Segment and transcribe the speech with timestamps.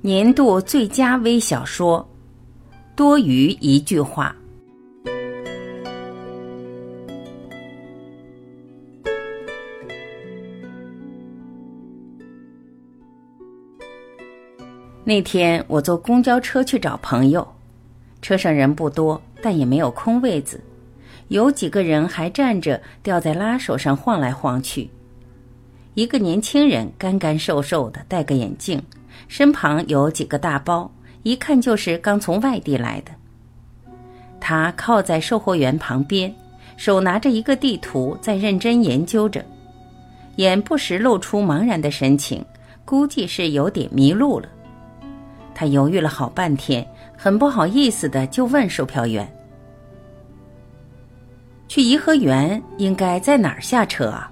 [0.00, 2.08] 年度最佳微小说，
[2.94, 4.34] 多余一句话。
[15.02, 17.46] 那天我坐公交车去找朋友，
[18.22, 20.60] 车上人不多，但也没有空位子，
[21.26, 24.88] 有几个人还站着，吊在拉手上晃来晃去。
[25.94, 28.80] 一个年轻人干干瘦瘦的，戴个眼镜。
[29.26, 30.90] 身旁有几个大包，
[31.22, 33.10] 一看就是刚从外地来的。
[34.40, 36.32] 他靠在售货员旁边，
[36.76, 39.44] 手拿着一个地图，在认真研究着，
[40.36, 42.44] 眼不时露出茫然的神情，
[42.84, 44.48] 估计是有点迷路了。
[45.54, 49.28] 他犹豫了好半天，很不好意思的就问售票员
[51.66, 54.30] ：“去颐和园应该在哪儿下车啊？”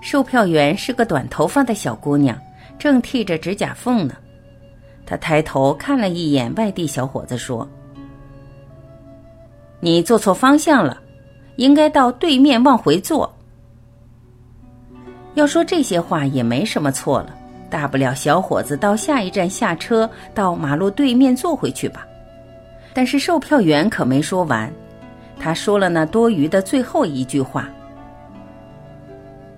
[0.00, 2.38] 售票员是个短头发的小姑娘。
[2.78, 4.14] 正剃着指甲缝呢，
[5.06, 7.68] 他抬头看了一眼外地小伙子，说
[9.80, 11.00] ：“你坐错方向了，
[11.56, 13.32] 应该到对面往回坐。”
[15.34, 17.34] 要说这些话也没什么错了，
[17.68, 22.06] 大不了小伙子到下一站下车，到马路对面坐回去吧。
[22.92, 24.72] 但是售票员可没说完，
[25.40, 27.68] 他说了那多余的最后一句话。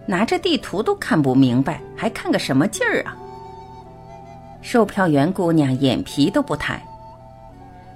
[0.06, 3.16] 拿着地图都看不明白，还看个什么劲儿啊！
[4.62, 6.80] 售票员姑娘眼皮都不抬。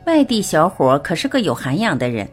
[0.06, 2.28] 外地小伙可是个有涵养的人，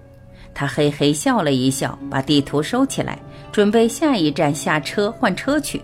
[0.53, 3.19] 他嘿嘿笑了一笑，把地图收起来，
[3.51, 5.81] 准备下一站下车换车去。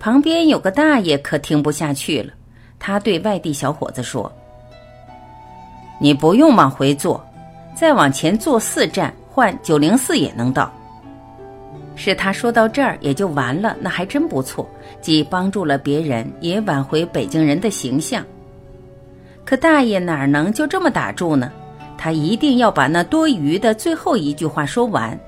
[0.00, 2.32] 旁边有个大爷可听不下去了，
[2.78, 4.32] 他对外地小伙子说
[6.00, 7.24] ：“你不用往回坐，
[7.76, 10.72] 再往前坐四站换九零四也能到。”
[12.02, 14.66] 是他说到这儿也就完了，那还真不错，
[15.02, 18.24] 既帮助了别人，也挽回北京人的形象。
[19.44, 21.52] 可大爷哪能就这么打住呢？
[21.98, 25.18] 他一定要把那多余的最后一句话说完。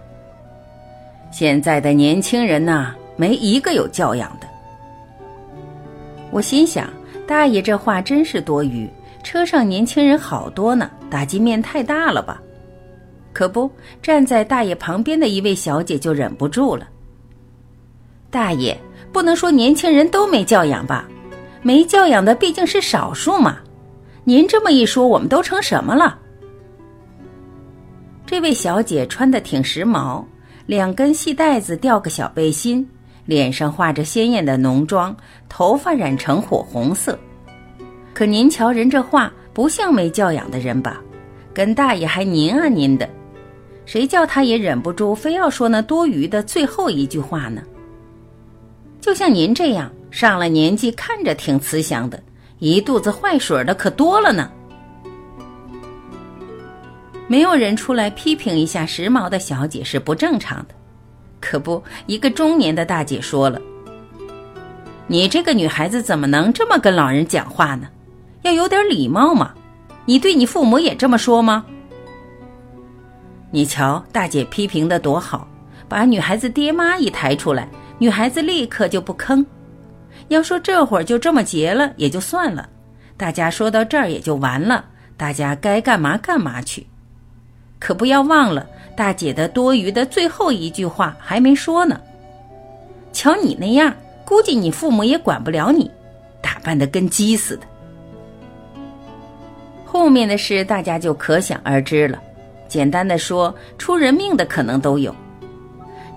[1.31, 4.47] 现在的年轻人呐，没一个有教养的。
[6.31, 6.89] 我心想，
[7.27, 8.89] 大爷这话真是多余，
[9.23, 12.41] 车上年轻人好多呢，打击面太大了吧。
[13.33, 13.71] 可不，
[14.03, 16.89] 站在大爷旁边的一位小姐就忍不住了。
[18.31, 18.79] 大爷，
[19.13, 21.09] 不能说年轻人都没教养吧？
[21.63, 23.59] 没教养的毕竟是少数嘛。
[24.25, 26.19] 您这么一说，我们都成什么了？
[28.27, 30.25] 这位小姐穿的挺时髦，
[30.67, 32.89] 两根细带子吊个小背心，
[33.27, 35.15] 脸上画着鲜艳的浓妆，
[35.49, 37.19] 头发染成火红色。
[38.15, 41.01] 可您瞧人这话，不像没教养的人吧？
[41.53, 43.09] 跟大爷还您啊您的。
[43.85, 47.63] 谁叫他也忍不住非要说那多余的最后一句话呢？
[49.01, 52.23] 就像您这样上了年纪，看着挺慈祥的，
[52.59, 54.51] 一肚子坏水的可多了呢。
[57.27, 60.75] 没有人出来批评一下时髦的小姐是不正常的，
[61.41, 63.61] 可不，一个中年的大姐说了
[65.09, 67.89] ：“你这个女孩子怎么能这么跟老人讲话呢？
[68.43, 69.53] 要有点礼貌嘛！
[70.05, 71.65] 你对你父母也这么说吗？”
[73.55, 75.47] 你瞧，大姐批评的多好，
[75.87, 77.69] 把女孩子爹妈一抬出来，
[77.99, 79.45] 女孩子立刻就不吭。
[80.29, 82.67] 要说这会儿就这么结了，也就算了，
[83.19, 84.87] 大家说到这儿也就完了，
[85.19, 86.87] 大家该干嘛干嘛去。
[87.79, 92.01] 可不要忘了，大姐的多余的最后一句话还没说呢。
[93.13, 95.91] 瞧你那样，估计你父母也管不了你，
[96.41, 97.67] 打扮的跟鸡似的。
[99.85, 102.19] 后面的事大家就可想而知了。
[102.73, 105.15] 简单的说，出人命的可能都有。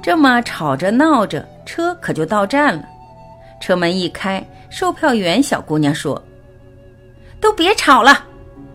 [0.01, 2.81] 这么吵着闹着，车可就到站了。
[3.59, 6.23] 车门一开，售票员小姑娘说
[7.41, 8.23] ：“都别吵了，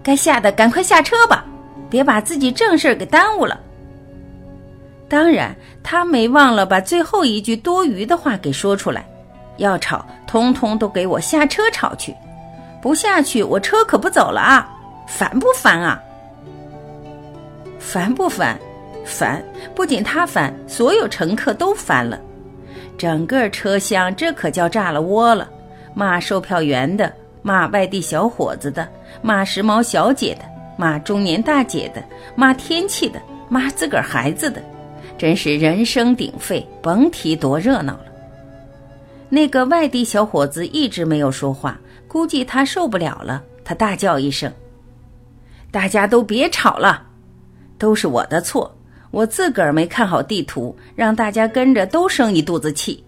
[0.03, 1.43] 该下的赶快下车吧，
[1.89, 3.59] 别把自己正事给耽误了。”
[5.09, 9.09] 当然，她没忘了把最后一句多余的话给说出来
[9.57, 12.15] ：“要吵，通通都给我下车吵去，
[12.83, 14.71] 不下去我车可不走了啊！
[15.07, 15.99] 烦不烦啊？”
[17.81, 18.57] 烦不烦？
[19.05, 19.43] 烦！
[19.75, 22.21] 不仅他烦，所有乘客都烦了。
[22.97, 25.51] 整个车厢这可叫炸了窝了，
[25.95, 27.13] 骂售票员的，
[27.43, 28.87] 骂外地小伙子的，
[29.23, 30.45] 骂时髦小姐的，
[30.77, 32.05] 骂中年大姐的，
[32.37, 34.63] 骂天气的，骂自个儿孩子的，
[35.17, 38.05] 真是人声鼎沸，甭提多热闹了。
[39.31, 44.53] 那个外地小伙子一直没有说话，估计他受不了了，他大叫一声
[45.73, 47.07] ：“大家都别吵了！”
[47.81, 48.71] 都是我的错，
[49.11, 53.03] 我自个儿没看好地图，让大家跟着都生一肚子气。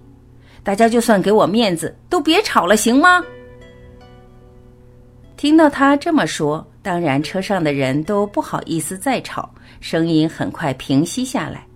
[0.63, 3.23] 大家就算给我面子，都别吵了，行吗？
[5.37, 11.67] 听到他这么说，当然车上的人都不好意思再吵，声音很快平息下来。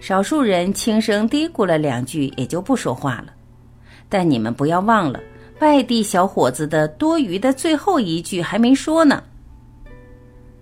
[0.00, 3.26] 少数人轻声嘀咕了两句，也就不说话了。
[4.08, 5.20] 但你们不要忘了，
[5.60, 9.22] 外地小伙子的多余的最后一句还没说呢。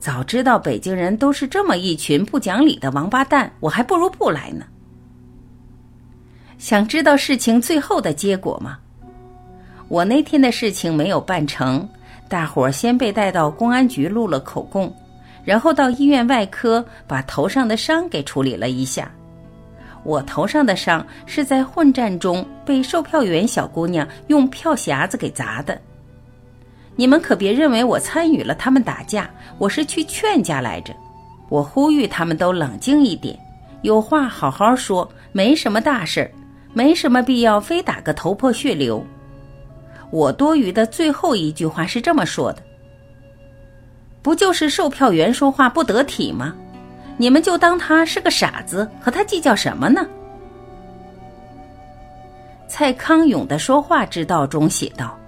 [0.02, 4.64] 早知道北京人都是这么一群不讲理的王八蛋，我还不如不来呢。
[6.58, 8.80] 想知道事情最后的结果吗？
[9.86, 11.88] 我那天的事情没有办成，
[12.28, 14.92] 大伙儿先被带到公安局录了口供，
[15.44, 19.08] 然后到医院外科把头上的伤给处理了一下。
[20.02, 25.80] 我头上的伤是在混战中被售票员小姑娘用票匣子给砸的。
[26.94, 29.28] 你们可别认为我参与了他们打架，
[29.58, 30.94] 我是去劝架来着。
[31.48, 33.38] 我呼吁他们都冷静一点，
[33.82, 36.30] 有话好好说，没什么大事儿，
[36.72, 39.04] 没什么必要非打个头破血流。
[40.10, 42.62] 我多余的最后一句话是这么说的：
[44.20, 46.54] 不就是售票员说话不得体吗？
[47.16, 50.06] 你们就当他是个傻子，和他计较什么呢？
[52.68, 55.18] 蔡康永的说话之道中写道。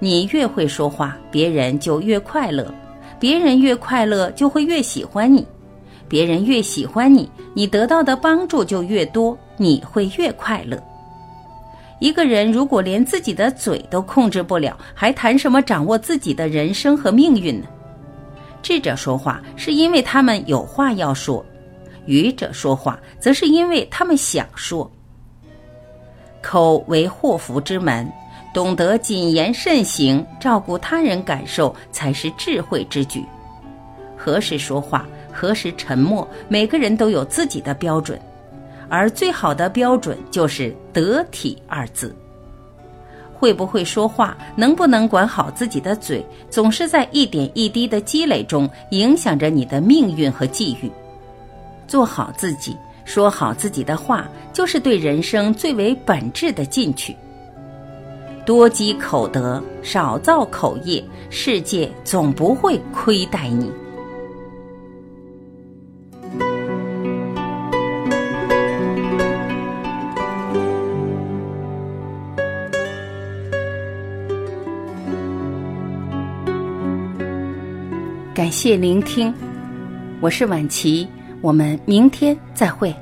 [0.00, 2.64] 你越会说话，别人就越快乐；
[3.18, 5.42] 别人越快乐，就会越喜欢你；
[6.08, 10.80] 别人越喜欢你，你得到的帮助就越多，你会越快乐。
[11.98, 17.66] 一个人如果连自己的嘴都控制不了，还谈什么掌握自己的人生和命运呢？
[18.62, 21.44] 智者说话是因为他们有话要说，
[22.06, 24.88] 愚者说话则是因为他们想说。
[26.40, 28.08] 口为祸福之门。
[28.52, 33.24] 懂得谨言慎行，照顾他人感受，才是智慧之举。
[34.16, 38.20] 何时说话，何时沉默，每个人都有自己的标准，
[38.88, 42.14] 而最好的标准就是“得体”二字。
[43.32, 50.90] 会不会说话，能不能管好自己的嘴，总是在一点一滴的积累中，影响着你的命运和际遇。
[51.86, 57.14] 做好自己，说好自己的话，就是对人生最为本质的进取。
[58.48, 63.70] 多积口德，少造口业，世界总不会亏待你。
[78.32, 79.30] 感谢聆听，
[80.22, 81.06] 我是晚琪，
[81.42, 82.94] 我们明天再会。